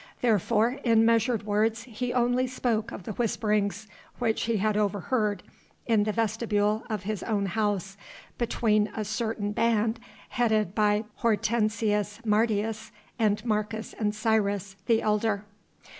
Therefore 0.21 0.79
in 0.83 1.05
measured 1.05 1.43
words 1.45 1.83
he 1.83 2.11
only 2.11 2.47
spoke 2.47 2.91
of 2.91 3.03
the 3.03 3.11
whisperings 3.13 3.87
which 4.17 4.45
he 4.45 4.57
had 4.57 4.75
overheard 4.75 5.43
in 5.85 6.05
the 6.05 6.11
vestibule 6.11 6.83
of 6.89 7.03
his 7.03 7.21
own 7.21 7.45
house, 7.45 7.97
between 8.39 8.87
a 8.95 9.05
certain 9.05 9.51
band 9.51 9.99
headed 10.29 10.73
by 10.73 11.05
Hortensius 11.17 12.19
Martius 12.25 12.91
and 13.19 13.45
Marcus 13.45 13.93
Ancyrus, 13.99 14.75
the 14.87 15.03
elder. 15.03 15.45